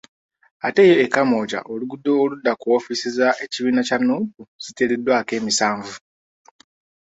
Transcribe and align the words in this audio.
Ate 0.67 0.81
yo 0.89 0.95
e 1.05 1.07
Kamwokya 1.13 1.59
oluguudo 1.71 2.11
Oludda 2.23 2.51
ku 2.59 2.65
woofiisi 2.71 3.09
z'ekibiina 3.17 3.81
kya 3.87 3.97
Nuupu 3.99 4.41
ziteereddwako 4.63 5.31
emisanvu 5.39 5.93